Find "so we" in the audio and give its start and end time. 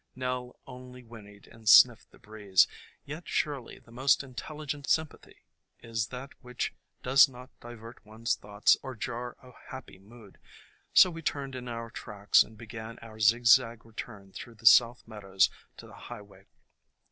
10.91-11.21